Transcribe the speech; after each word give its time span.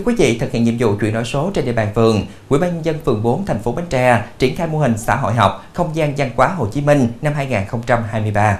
Thưa 0.00 0.06
quý 0.06 0.14
vị, 0.14 0.38
thực 0.38 0.52
hiện 0.52 0.64
nhiệm 0.64 0.74
vụ 0.78 0.94
chuyển 1.00 1.14
đổi 1.14 1.24
số 1.24 1.50
trên 1.54 1.64
địa 1.64 1.72
bàn 1.72 1.88
phường, 1.94 2.26
Ủy 2.48 2.58
ban 2.60 2.74
nhân 2.74 2.84
dân 2.84 2.96
phường 3.04 3.22
4 3.22 3.46
thành 3.46 3.58
phố 3.58 3.72
Bến 3.72 3.84
Tre 3.90 4.22
triển 4.38 4.56
khai 4.56 4.66
mô 4.66 4.78
hình 4.78 4.94
xã 4.98 5.16
hội 5.16 5.32
học 5.32 5.64
không 5.72 5.96
gian 5.96 6.14
văn 6.16 6.30
hóa 6.36 6.48
Hồ 6.48 6.66
Chí 6.72 6.80
Minh 6.80 7.08
năm 7.22 7.32
2023. 7.34 8.58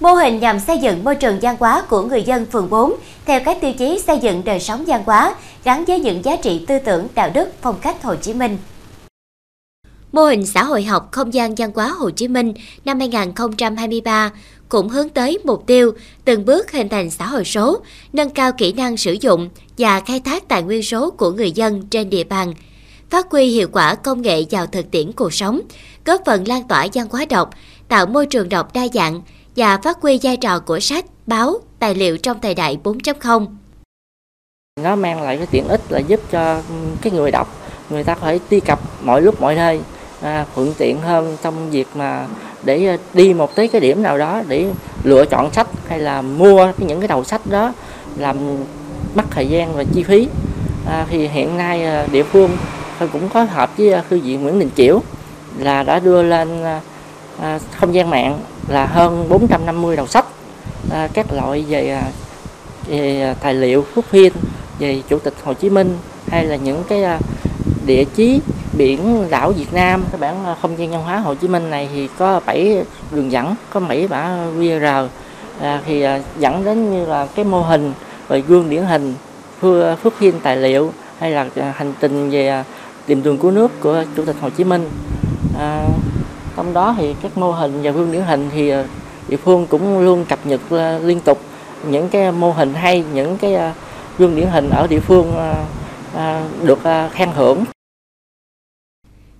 Mô 0.00 0.12
hình 0.12 0.40
nhằm 0.40 0.60
xây 0.60 0.78
dựng 0.78 1.04
môi 1.04 1.14
trường 1.14 1.38
văn 1.42 1.56
hóa 1.60 1.82
của 1.88 2.02
người 2.02 2.22
dân 2.22 2.46
phường 2.46 2.70
4 2.70 2.92
theo 3.26 3.40
các 3.44 3.58
tiêu 3.60 3.72
chí 3.78 4.00
xây 4.06 4.18
dựng 4.18 4.44
đời 4.44 4.60
sống 4.60 4.84
văn 4.86 5.02
hóa 5.06 5.34
gắn 5.64 5.84
với 5.84 6.00
những 6.00 6.24
giá 6.24 6.36
trị 6.36 6.64
tư 6.68 6.78
tưởng, 6.78 7.08
đạo 7.14 7.30
đức, 7.34 7.52
phong 7.62 7.78
cách 7.80 8.02
Hồ 8.02 8.14
Chí 8.16 8.34
Minh. 8.34 8.58
Mô 10.12 10.24
hình 10.24 10.46
xã 10.46 10.64
hội 10.64 10.82
học 10.82 11.08
không 11.12 11.34
gian 11.34 11.54
văn 11.54 11.70
hóa 11.74 11.88
Hồ 11.88 12.10
Chí 12.10 12.28
Minh 12.28 12.54
năm 12.84 12.98
2023 12.98 14.30
cũng 14.68 14.88
hướng 14.88 15.08
tới 15.08 15.38
mục 15.44 15.66
tiêu 15.66 15.92
từng 16.24 16.44
bước 16.44 16.72
hình 16.72 16.88
thành 16.88 17.10
xã 17.10 17.26
hội 17.26 17.44
số, 17.44 17.80
nâng 18.12 18.30
cao 18.30 18.52
kỹ 18.52 18.72
năng 18.72 18.96
sử 18.96 19.12
dụng 19.12 19.48
và 19.78 20.00
khai 20.00 20.20
thác 20.20 20.48
tài 20.48 20.62
nguyên 20.62 20.82
số 20.82 21.10
của 21.10 21.30
người 21.30 21.52
dân 21.52 21.86
trên 21.90 22.10
địa 22.10 22.24
bàn, 22.24 22.54
phát 23.10 23.26
huy 23.30 23.46
hiệu 23.46 23.68
quả 23.72 23.94
công 23.94 24.22
nghệ 24.22 24.44
vào 24.50 24.66
thực 24.66 24.90
tiễn 24.90 25.12
cuộc 25.12 25.34
sống, 25.34 25.60
góp 26.04 26.22
phần 26.26 26.48
lan 26.48 26.68
tỏa 26.68 26.86
văn 26.94 27.06
hóa 27.10 27.24
đọc, 27.24 27.50
tạo 27.88 28.06
môi 28.06 28.26
trường 28.26 28.48
đọc 28.48 28.74
đa 28.74 28.88
dạng 28.94 29.22
và 29.56 29.78
phát 29.78 30.00
huy 30.00 30.18
vai 30.22 30.36
trò 30.36 30.58
của 30.58 30.80
sách, 30.80 31.04
báo, 31.26 31.60
tài 31.78 31.94
liệu 31.94 32.16
trong 32.16 32.40
thời 32.40 32.54
đại 32.54 32.78
4.0. 32.84 33.46
Nó 34.82 34.96
mang 34.96 35.22
lại 35.22 35.36
cái 35.36 35.46
tiện 35.46 35.68
ích 35.68 35.80
là 35.88 35.98
giúp 35.98 36.20
cho 36.30 36.62
cái 37.02 37.12
người 37.12 37.30
đọc, 37.30 37.56
người 37.90 38.04
ta 38.04 38.14
có 38.14 38.20
thể 38.20 38.38
truy 38.50 38.60
cập 38.60 38.80
mọi 39.02 39.22
lúc 39.22 39.40
mọi 39.40 39.54
nơi, 39.54 39.80
à, 40.22 40.44
thuận 40.54 40.74
tiện 40.78 41.00
hơn 41.00 41.36
trong 41.42 41.70
việc 41.70 41.88
mà 41.94 42.26
để 42.62 42.86
à, 42.86 42.96
đi 43.14 43.34
một 43.34 43.54
tới 43.54 43.68
cái 43.68 43.80
điểm 43.80 44.02
nào 44.02 44.18
đó 44.18 44.42
để 44.48 44.66
lựa 45.04 45.24
chọn 45.24 45.52
sách 45.52 45.66
hay 45.88 45.98
là 45.98 46.22
mua 46.22 46.72
những 46.78 47.00
cái 47.00 47.08
đầu 47.08 47.24
sách 47.24 47.46
đó 47.46 47.72
làm 48.16 48.36
mất 49.14 49.24
thời 49.30 49.46
gian 49.46 49.76
và 49.76 49.84
chi 49.94 50.02
phí. 50.02 50.28
À, 50.86 51.06
thì 51.10 51.28
hiện 51.28 51.56
nay 51.56 51.84
à, 51.84 52.06
địa 52.12 52.22
phương 52.22 52.50
cũng 53.12 53.28
có 53.28 53.42
hợp 53.44 53.78
với 53.78 53.92
à, 53.92 54.02
thư 54.10 54.20
viện 54.20 54.42
Nguyễn 54.42 54.58
Đình 54.58 54.70
Chiểu 54.76 55.00
là 55.58 55.82
đã 55.82 55.98
đưa 55.98 56.22
lên 56.22 56.62
à, 57.40 57.58
không 57.76 57.94
gian 57.94 58.10
mạng 58.10 58.38
là 58.68 58.86
hơn 58.86 59.26
450 59.28 59.96
đầu 59.96 60.06
sách 60.06 60.26
à, 60.90 61.08
các 61.12 61.26
loại 61.32 61.64
về, 61.68 62.02
về 62.86 63.34
tài 63.40 63.54
liệu 63.54 63.84
thuốc 63.94 64.04
phiên 64.04 64.32
về 64.78 65.02
Chủ 65.08 65.18
tịch 65.18 65.34
Hồ 65.44 65.54
Chí 65.54 65.70
Minh 65.70 65.98
hay 66.28 66.44
là 66.44 66.56
những 66.56 66.82
cái 66.88 67.04
địa 67.86 68.04
chí 68.04 68.40
biển 68.72 69.26
đảo 69.30 69.52
Việt 69.52 69.72
Nam. 69.72 70.04
Cái 70.12 70.20
bản 70.20 70.44
à, 70.44 70.56
không 70.62 70.78
gian 70.78 70.90
văn 70.90 71.02
hóa 71.02 71.18
Hồ 71.18 71.34
Chí 71.34 71.48
Minh 71.48 71.70
này 71.70 71.88
thì 71.94 72.08
có 72.18 72.40
7 72.46 72.84
đường 73.10 73.32
dẫn 73.32 73.54
có 73.70 73.80
7 73.80 74.08
mã 74.10 74.38
QR 74.58 75.08
à, 75.60 75.80
thì 75.86 76.02
à, 76.02 76.20
dẫn 76.38 76.64
đến 76.64 76.92
như 76.92 77.06
là 77.06 77.26
cái 77.34 77.44
mô 77.44 77.62
hình 77.62 77.92
về 78.28 78.40
gương 78.40 78.70
điển 78.70 78.82
hình 78.82 79.14
à, 79.14 79.22
phước, 79.60 79.98
phước 79.98 80.18
hiên 80.18 80.34
tài 80.42 80.56
liệu 80.56 80.92
hay 81.18 81.30
là 81.30 81.46
à, 81.56 81.74
hành 81.76 81.92
trình 82.00 82.30
về 82.30 82.64
tìm 83.06 83.22
đường 83.22 83.38
của 83.38 83.50
nước 83.50 83.80
của 83.80 84.04
Chủ 84.16 84.24
tịch 84.24 84.36
Hồ 84.40 84.50
Chí 84.50 84.64
Minh. 84.64 84.90
À, 85.58 85.82
trong 86.56 86.72
đó 86.72 86.94
thì 86.98 87.14
các 87.22 87.38
mô 87.38 87.52
hình 87.52 87.80
và 87.82 87.90
gương 87.90 88.12
điển 88.12 88.22
hình 88.22 88.50
thì 88.54 88.72
địa 89.28 89.36
phương 89.36 89.66
cũng 89.66 89.98
luôn 89.98 90.24
cập 90.24 90.38
nhật 90.46 90.60
liên 91.02 91.20
tục 91.20 91.40
những 91.88 92.08
cái 92.08 92.32
mô 92.32 92.52
hình 92.52 92.74
hay 92.74 93.04
những 93.14 93.38
cái 93.38 93.56
gương 94.18 94.36
điển 94.36 94.46
hình 94.48 94.70
ở 94.70 94.86
địa 94.86 95.00
phương 95.00 95.34
được 96.62 96.78
khen 97.12 97.28
thưởng. 97.36 97.64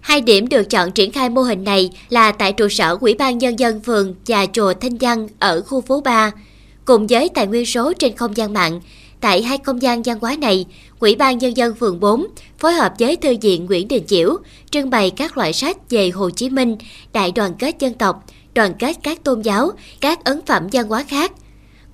Hai 0.07 0.21
điểm 0.21 0.49
được 0.49 0.71
chọn 0.71 0.93
triển 0.93 1.13
khai 1.13 1.29
mô 1.29 1.43
hình 1.43 1.65
này 1.65 1.91
là 2.09 2.33
tại 2.33 2.53
trụ 2.53 2.69
sở 2.69 2.97
Ủy 3.01 3.15
ban 3.15 3.39
Nhân 3.39 3.59
dân 3.59 3.81
phường 3.81 4.15
và 4.27 4.47
chùa 4.53 4.73
Thanh 4.81 4.97
Văn 4.97 5.29
ở 5.39 5.61
khu 5.61 5.81
phố 5.81 6.01
3, 6.01 6.31
cùng 6.85 7.07
với 7.07 7.29
tài 7.29 7.47
nguyên 7.47 7.67
số 7.67 7.93
trên 7.93 8.17
không 8.17 8.37
gian 8.37 8.53
mạng. 8.53 8.81
Tại 9.21 9.43
hai 9.43 9.59
không 9.59 9.83
gian 9.83 10.03
văn 10.03 10.19
hóa 10.21 10.37
này, 10.41 10.67
Ủy 11.01 11.17
ban 11.17 11.39
Nhân 11.39 11.57
dân 11.57 11.75
phường 11.75 12.01
4 12.01 12.27
phối 12.59 12.73
hợp 12.73 12.93
với 12.99 13.17
Thư 13.17 13.35
viện 13.43 13.67
Nguyễn 13.67 13.89
Đình 13.89 14.07
Chiểu 14.07 14.37
trưng 14.71 14.91
bày 14.91 15.11
các 15.11 15.37
loại 15.37 15.53
sách 15.53 15.91
về 15.91 16.11
Hồ 16.11 16.31
Chí 16.31 16.51
Minh, 16.51 16.77
đại 17.13 17.33
đoàn 17.33 17.55
kết 17.59 17.77
dân 17.79 17.95
tộc, 17.95 18.25
đoàn 18.55 18.75
kết 18.79 18.97
các 19.03 19.25
tôn 19.25 19.43
giáo, 19.43 19.71
các 20.01 20.25
ấn 20.25 20.41
phẩm 20.47 20.69
văn 20.73 20.89
hóa 20.89 21.05
khác– 21.09 21.33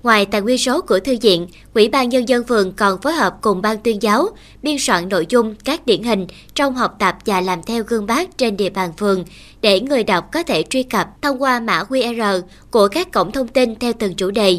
Ngoài 0.03 0.25
tài 0.25 0.41
nguyên 0.41 0.57
số 0.57 0.81
của 0.81 0.99
thư 0.99 1.17
viện, 1.21 1.47
Ủy 1.73 1.89
ban 1.89 2.09
Nhân 2.09 2.29
dân 2.29 2.43
phường 2.43 2.73
còn 2.73 3.01
phối 3.01 3.13
hợp 3.13 3.33
cùng 3.41 3.61
ban 3.61 3.77
tuyên 3.77 4.01
giáo, 4.01 4.27
biên 4.63 4.75
soạn 4.79 5.09
nội 5.09 5.25
dung 5.29 5.55
các 5.65 5.85
điển 5.85 6.03
hình 6.03 6.27
trong 6.55 6.75
học 6.75 6.95
tập 6.99 7.15
và 7.25 7.41
làm 7.41 7.63
theo 7.63 7.83
gương 7.87 8.05
bác 8.05 8.37
trên 8.37 8.57
địa 8.57 8.69
bàn 8.69 8.89
phường 8.97 9.23
để 9.61 9.79
người 9.79 10.03
đọc 10.03 10.31
có 10.31 10.43
thể 10.43 10.63
truy 10.69 10.83
cập 10.83 11.07
thông 11.21 11.41
qua 11.41 11.59
mã 11.59 11.83
QR 11.89 12.41
của 12.71 12.87
các 12.87 13.11
cổng 13.11 13.31
thông 13.31 13.47
tin 13.47 13.75
theo 13.75 13.93
từng 13.99 14.13
chủ 14.13 14.31
đề. 14.31 14.57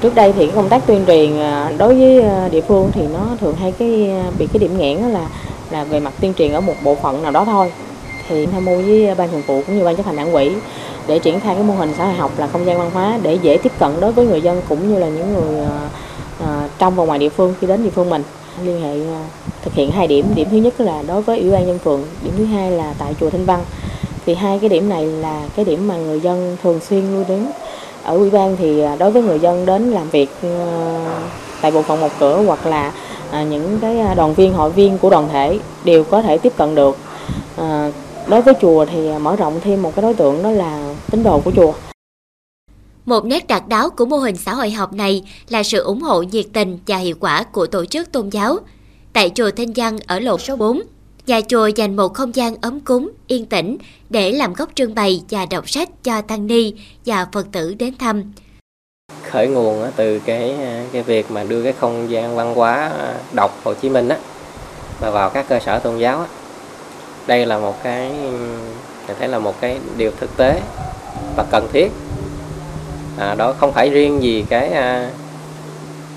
Trước 0.00 0.14
đây 0.14 0.32
thì 0.36 0.50
công 0.54 0.68
tác 0.68 0.86
tuyên 0.86 1.04
truyền 1.06 1.38
à, 1.38 1.72
đối 1.78 1.94
với 1.94 2.20
à, 2.20 2.48
địa 2.48 2.62
phương 2.68 2.90
thì 2.94 3.02
nó 3.06 3.36
thường 3.40 3.56
hay 3.56 3.72
cái 3.72 4.10
à, 4.10 4.30
bị 4.38 4.46
cái 4.52 4.58
điểm 4.58 4.78
nghẽn 4.78 4.98
là 4.98 5.28
là 5.70 5.84
về 5.84 6.00
mặt 6.00 6.12
tuyên 6.20 6.34
truyền 6.34 6.52
ở 6.52 6.60
một 6.60 6.74
bộ 6.82 6.94
phận 6.94 7.22
nào 7.22 7.32
đó 7.32 7.44
thôi. 7.44 7.72
Thì 8.28 8.46
tham 8.46 8.64
mưu 8.64 8.82
với 8.82 9.14
ban 9.14 9.30
thường 9.30 9.42
vụ 9.46 9.62
cũng 9.66 9.78
như 9.78 9.84
ban 9.84 9.96
chấp 9.96 10.06
hành 10.06 10.16
đảng 10.16 10.32
ủy 10.32 10.50
để 11.08 11.18
triển 11.18 11.40
khai 11.40 11.54
cái 11.54 11.64
mô 11.64 11.74
hình 11.74 11.92
xã 11.98 12.04
hội 12.04 12.14
học 12.14 12.30
là 12.38 12.46
không 12.46 12.66
gian 12.66 12.78
văn 12.78 12.90
hóa 12.94 13.18
để 13.22 13.38
dễ 13.42 13.58
tiếp 13.62 13.72
cận 13.78 14.00
đối 14.00 14.12
với 14.12 14.26
người 14.26 14.40
dân 14.40 14.62
cũng 14.68 14.92
như 14.92 14.98
là 14.98 15.08
những 15.08 15.34
người 15.34 15.66
uh, 16.42 16.46
trong 16.78 16.94
và 16.94 17.04
ngoài 17.04 17.18
địa 17.18 17.28
phương 17.28 17.54
khi 17.60 17.66
đến 17.66 17.84
địa 17.84 17.90
phương 17.90 18.10
mình. 18.10 18.22
Liên 18.62 18.80
hệ 18.80 19.00
uh, 19.00 19.06
thực 19.62 19.74
hiện 19.74 19.90
hai 19.90 20.06
điểm. 20.06 20.26
Điểm 20.34 20.48
thứ 20.50 20.56
nhất 20.56 20.80
là 20.80 21.02
đối 21.02 21.22
với 21.22 21.40
ủy 21.40 21.50
ban 21.50 21.66
nhân 21.66 21.78
phường. 21.78 22.02
Điểm 22.22 22.32
thứ 22.38 22.44
hai 22.44 22.70
là 22.70 22.94
tại 22.98 23.14
chùa 23.20 23.30
Thanh 23.30 23.44
Văn. 23.44 23.60
Thì 24.26 24.34
hai 24.34 24.58
cái 24.58 24.68
điểm 24.68 24.88
này 24.88 25.06
là 25.06 25.42
cái 25.56 25.64
điểm 25.64 25.88
mà 25.88 25.96
người 25.96 26.20
dân 26.20 26.56
thường 26.62 26.80
xuyên 26.88 27.14
lui 27.14 27.24
đến. 27.28 27.46
Ở 28.02 28.16
ủy 28.16 28.30
ban 28.30 28.56
thì 28.56 28.82
đối 28.98 29.10
với 29.10 29.22
người 29.22 29.38
dân 29.38 29.66
đến 29.66 29.90
làm 29.90 30.10
việc 30.10 30.30
tại 31.60 31.70
bộ 31.70 31.82
phận 31.82 32.00
một 32.00 32.10
cửa 32.20 32.42
hoặc 32.46 32.66
là 32.66 32.92
những 33.32 33.78
cái 33.80 33.96
đoàn 34.16 34.34
viên 34.34 34.52
hội 34.52 34.70
viên 34.70 34.98
của 34.98 35.10
đoàn 35.10 35.28
thể 35.32 35.58
đều 35.84 36.04
có 36.04 36.22
thể 36.22 36.38
tiếp 36.38 36.52
cận 36.56 36.74
được. 36.74 36.96
Đối 38.26 38.42
với 38.42 38.54
chùa 38.60 38.84
thì 38.84 39.10
mở 39.20 39.36
rộng 39.36 39.60
thêm 39.64 39.82
một 39.82 39.92
cái 39.96 40.02
đối 40.02 40.14
tượng 40.14 40.42
đó 40.42 40.50
là 40.50 40.87
tín 41.10 41.22
đồ 41.22 41.40
của 41.40 41.52
chùa. 41.56 41.72
Một 43.04 43.24
nét 43.24 43.46
đặc 43.46 43.68
đáo 43.68 43.90
của 43.90 44.06
mô 44.06 44.16
hình 44.16 44.36
xã 44.36 44.54
hội 44.54 44.70
học 44.70 44.92
này 44.92 45.22
là 45.48 45.62
sự 45.62 45.80
ủng 45.80 46.00
hộ 46.00 46.22
nhiệt 46.22 46.46
tình 46.52 46.78
và 46.86 46.96
hiệu 46.96 47.16
quả 47.20 47.42
của 47.42 47.66
tổ 47.66 47.84
chức 47.84 48.12
tôn 48.12 48.28
giáo. 48.28 48.58
Tại 49.12 49.30
chùa 49.34 49.50
Thanh 49.56 49.72
Văn 49.72 49.98
ở 50.06 50.20
lộ 50.20 50.38
số 50.38 50.56
4, 50.56 50.82
nhà 51.26 51.40
chùa 51.40 51.66
dành 51.66 51.96
một 51.96 52.14
không 52.14 52.34
gian 52.34 52.56
ấm 52.60 52.80
cúng, 52.80 53.10
yên 53.26 53.46
tĩnh 53.46 53.76
để 54.10 54.32
làm 54.32 54.54
góc 54.54 54.68
trưng 54.74 54.94
bày 54.94 55.22
và 55.30 55.46
đọc 55.46 55.70
sách 55.70 55.88
cho 56.04 56.22
tăng 56.22 56.46
ni 56.46 56.74
và 57.06 57.26
Phật 57.32 57.46
tử 57.52 57.74
đến 57.78 57.94
thăm. 57.98 58.32
Khởi 59.30 59.48
nguồn 59.48 59.90
từ 59.96 60.18
cái 60.18 60.56
cái 60.92 61.02
việc 61.02 61.30
mà 61.30 61.44
đưa 61.44 61.62
cái 61.62 61.72
không 61.72 62.10
gian 62.10 62.36
văn 62.36 62.54
hóa 62.54 62.92
đọc 63.32 63.60
Hồ 63.64 63.74
Chí 63.74 63.88
Minh 63.88 64.08
á 64.08 64.18
mà 65.00 65.10
vào 65.10 65.30
các 65.30 65.48
cơ 65.48 65.60
sở 65.60 65.78
tôn 65.78 65.98
giáo 65.98 66.20
á 66.20 66.26
đây 67.26 67.46
là 67.46 67.58
một 67.58 67.82
cái 67.82 68.10
mình 69.08 69.16
thấy 69.18 69.28
là 69.28 69.38
một 69.38 69.60
cái 69.60 69.78
điều 69.96 70.10
thực 70.20 70.36
tế 70.36 70.60
và 71.36 71.44
cần 71.50 71.68
thiết. 71.72 71.92
À, 73.18 73.34
đó 73.34 73.54
không 73.58 73.72
phải 73.72 73.90
riêng 73.90 74.22
gì 74.22 74.44
cái 74.48 74.68
à, 74.68 75.10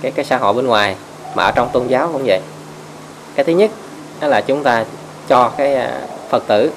cái 0.02 0.12
cái 0.12 0.26
xã 0.26 0.38
hội 0.38 0.54
bên 0.54 0.68
ngoài 0.68 0.96
mà 1.36 1.44
ở 1.44 1.52
trong 1.52 1.70
tôn 1.74 1.88
giáo 1.88 2.10
cũng 2.14 2.24
vậy. 2.26 2.42
Cái 3.36 3.46
thứ 3.46 3.54
nhất 3.54 3.72
đó 4.20 4.28
là 4.28 4.42
chúng 4.42 4.64
ta 4.64 4.86
cho 5.28 5.50
cái 5.58 5.76
à, 5.76 6.02
phật 6.30 6.44
tử 6.48 6.72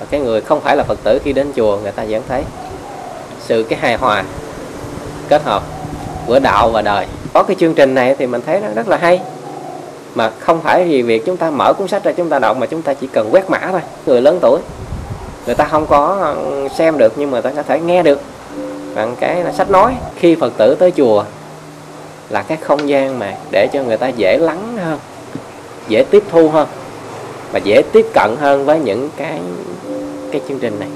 và 0.00 0.06
cái 0.10 0.20
người 0.20 0.40
không 0.40 0.60
phải 0.60 0.76
là 0.76 0.84
phật 0.84 0.98
tử 1.04 1.18
khi 1.24 1.32
đến 1.32 1.52
chùa 1.56 1.78
người 1.82 1.92
ta 1.92 2.04
vẫn 2.08 2.22
thấy 2.28 2.42
sự 3.40 3.62
cái 3.62 3.78
hài 3.78 3.96
hòa 3.96 4.24
kết 5.28 5.42
hợp 5.44 5.62
giữa 6.28 6.38
đạo 6.38 6.70
và 6.70 6.82
đời. 6.82 7.06
Có 7.32 7.42
cái 7.42 7.56
chương 7.60 7.74
trình 7.74 7.94
này 7.94 8.16
thì 8.18 8.26
mình 8.26 8.40
thấy 8.46 8.60
nó 8.60 8.68
rất 8.74 8.88
là 8.88 8.96
hay 8.96 9.20
mà 10.14 10.30
không 10.38 10.60
phải 10.60 10.84
vì 10.84 11.02
việc 11.02 11.26
chúng 11.26 11.36
ta 11.36 11.50
mở 11.50 11.72
cuốn 11.72 11.88
sách 11.88 12.04
ra 12.04 12.12
chúng 12.12 12.28
ta 12.28 12.38
đọc 12.38 12.56
mà 12.56 12.66
chúng 12.66 12.82
ta 12.82 12.94
chỉ 12.94 13.06
cần 13.06 13.28
quét 13.32 13.50
mã 13.50 13.68
thôi 13.70 13.80
người 14.06 14.20
lớn 14.20 14.38
tuổi 14.42 14.60
người 15.46 15.54
ta 15.54 15.64
không 15.64 15.86
có 15.86 16.18
ờ, 16.20 16.68
xem 16.68 16.98
được 16.98 17.12
nhưng 17.16 17.30
mà 17.30 17.34
người 17.34 17.42
ta 17.42 17.50
có 17.56 17.62
thể 17.62 17.80
nghe 17.80 18.02
được. 18.02 18.20
Bằng 18.94 19.16
cái 19.20 19.44
là 19.44 19.52
sách 19.52 19.70
nói, 19.70 19.94
khi 20.16 20.34
phật 20.34 20.52
tử 20.56 20.74
tới 20.74 20.90
chùa 20.90 21.24
là 22.28 22.42
cái 22.42 22.58
không 22.60 22.88
gian 22.88 23.18
mà 23.18 23.34
để 23.50 23.68
cho 23.72 23.82
người 23.82 23.96
ta 23.96 24.08
dễ 24.08 24.38
lắng 24.38 24.76
hơn, 24.84 24.98
dễ 25.88 26.04
tiếp 26.10 26.22
thu 26.30 26.48
hơn 26.48 26.68
và 27.52 27.58
dễ 27.58 27.82
tiếp 27.92 28.06
cận 28.14 28.36
hơn 28.40 28.64
với 28.64 28.80
những 28.80 29.10
cái 29.16 29.40
cái 30.32 30.40
chương 30.48 30.58
trình 30.58 30.80
này. 30.80 30.88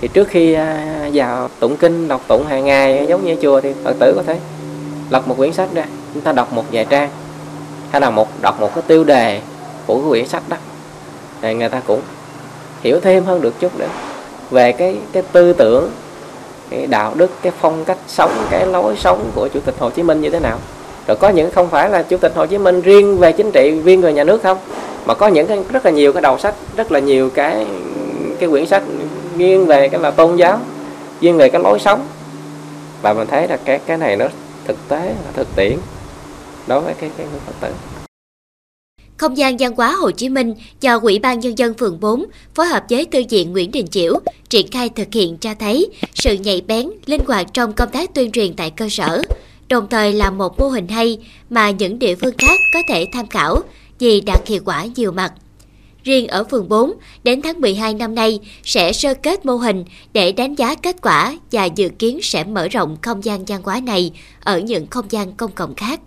Thì 0.00 0.08
trước 0.08 0.28
khi 0.28 0.54
ờ, 0.54 0.76
vào 1.12 1.48
tụng 1.60 1.76
kinh, 1.76 2.08
đọc 2.08 2.20
tụng 2.28 2.46
hàng 2.46 2.64
ngày, 2.64 3.06
giống 3.08 3.24
như 3.24 3.36
chùa 3.42 3.60
thì 3.60 3.74
phật 3.84 3.94
tử 4.00 4.12
có 4.16 4.22
thể 4.26 4.38
lật 5.10 5.28
một 5.28 5.34
quyển 5.36 5.52
sách 5.52 5.68
ra. 5.74 5.84
Chúng 6.14 6.22
ta 6.22 6.32
đọc 6.32 6.52
một 6.52 6.64
vài 6.72 6.86
trang. 6.90 7.10
Hay 7.90 8.00
là 8.00 8.10
một, 8.10 8.28
đọc 8.40 8.60
một 8.60 8.74
cái 8.74 8.84
tiêu 8.86 9.04
đề 9.04 9.40
của 9.86 9.94
cái 9.94 10.08
quyển 10.08 10.26
sách 10.26 10.42
đó. 10.48 10.56
Thì 11.42 11.54
người 11.54 11.68
ta 11.68 11.80
cũng 11.86 12.00
hiểu 12.80 13.00
thêm 13.00 13.24
hơn 13.24 13.40
được 13.40 13.60
chút 13.60 13.78
nữa. 13.78 13.88
Về 14.50 14.72
cái 14.72 14.96
cái 15.12 15.22
tư 15.32 15.52
tưởng, 15.52 15.90
cái 16.70 16.86
đạo 16.86 17.12
đức, 17.14 17.30
cái 17.42 17.52
phong 17.60 17.84
cách 17.84 17.98
sống, 18.06 18.46
cái 18.50 18.66
lối 18.66 18.96
sống 18.96 19.30
của 19.34 19.48
chủ 19.48 19.60
tịch 19.60 19.74
Hồ 19.78 19.90
Chí 19.90 20.02
Minh 20.02 20.20
như 20.20 20.30
thế 20.30 20.40
nào. 20.40 20.58
Rồi 21.06 21.16
có 21.16 21.28
những, 21.28 21.50
không 21.50 21.68
phải 21.68 21.90
là 21.90 22.02
chủ 22.02 22.16
tịch 22.16 22.32
Hồ 22.34 22.46
Chí 22.46 22.58
Minh 22.58 22.80
riêng 22.80 23.18
về 23.18 23.32
chính 23.32 23.50
trị, 23.52 23.70
viên 23.70 24.00
về 24.00 24.12
nhà 24.12 24.24
nước 24.24 24.42
không, 24.42 24.58
mà 25.06 25.14
có 25.14 25.28
những 25.28 25.46
cái 25.46 25.58
rất 25.70 25.84
là 25.84 25.90
nhiều 25.90 26.12
cái 26.12 26.22
đầu 26.22 26.38
sách, 26.38 26.54
rất 26.76 26.92
là 26.92 26.98
nhiều 26.98 27.30
cái 27.30 27.66
cái 28.38 28.48
quyển 28.48 28.66
sách 28.66 28.82
nghiêng 29.36 29.66
về 29.66 29.88
cái 29.88 30.00
là 30.00 30.10
tôn 30.10 30.36
giáo, 30.36 30.60
nghiêng 31.20 31.36
về 31.36 31.48
cái 31.48 31.62
lối 31.62 31.78
sống. 31.78 32.06
Và 33.02 33.12
mình 33.12 33.26
thấy 33.26 33.48
là 33.48 33.58
cái 33.64 33.78
cái 33.86 33.96
này 33.96 34.16
nó 34.16 34.26
thực 34.66 34.88
tế 34.88 34.98
là 34.98 35.30
thực 35.34 35.56
tiễn 35.56 35.72
đối 36.66 36.80
với 36.80 36.94
cái 37.00 37.10
cái 37.16 37.26
người 37.30 37.40
Phật 37.46 37.52
tử. 37.60 37.97
Không 39.18 39.36
gian 39.36 39.56
văn 39.56 39.72
hóa 39.76 39.92
Hồ 39.92 40.10
Chí 40.10 40.28
Minh 40.28 40.54
do 40.80 40.98
Ủy 41.02 41.18
ban 41.18 41.40
Nhân 41.40 41.58
dân 41.58 41.74
phường 41.74 42.00
4 42.00 42.24
phối 42.54 42.66
hợp 42.66 42.84
với 42.90 43.04
Thư 43.04 43.22
viện 43.30 43.52
Nguyễn 43.52 43.70
Đình 43.70 43.86
Chiểu 43.86 44.20
triển 44.48 44.70
khai 44.70 44.88
thực 44.88 45.08
hiện 45.12 45.38
cho 45.38 45.54
thấy 45.54 45.88
sự 46.14 46.34
nhạy 46.34 46.62
bén, 46.66 46.90
linh 47.06 47.20
hoạt 47.26 47.46
trong 47.54 47.72
công 47.72 47.90
tác 47.90 48.14
tuyên 48.14 48.30
truyền 48.30 48.54
tại 48.56 48.70
cơ 48.70 48.88
sở, 48.88 49.22
đồng 49.68 49.86
thời 49.90 50.12
là 50.12 50.30
một 50.30 50.60
mô 50.60 50.68
hình 50.68 50.88
hay 50.88 51.18
mà 51.50 51.70
những 51.70 51.98
địa 51.98 52.14
phương 52.14 52.34
khác 52.38 52.60
có 52.74 52.80
thể 52.88 53.06
tham 53.12 53.26
khảo 53.26 53.62
vì 53.98 54.20
đạt 54.20 54.48
hiệu 54.48 54.60
quả 54.64 54.86
nhiều 54.96 55.12
mặt. 55.12 55.32
Riêng 56.04 56.26
ở 56.26 56.44
phường 56.44 56.68
4, 56.68 56.92
đến 57.24 57.42
tháng 57.42 57.60
12 57.60 57.94
năm 57.94 58.14
nay 58.14 58.40
sẽ 58.64 58.92
sơ 58.92 59.14
kết 59.14 59.46
mô 59.46 59.56
hình 59.56 59.84
để 60.12 60.32
đánh 60.32 60.54
giá 60.54 60.74
kết 60.74 60.96
quả 61.02 61.38
và 61.52 61.64
dự 61.64 61.88
kiến 61.88 62.18
sẽ 62.22 62.44
mở 62.44 62.68
rộng 62.68 62.96
không 63.02 63.24
gian 63.24 63.44
văn 63.44 63.60
hóa 63.64 63.80
này 63.80 64.12
ở 64.40 64.58
những 64.58 64.86
không 64.86 65.06
gian 65.10 65.32
công 65.32 65.52
cộng 65.52 65.74
khác. 65.74 66.00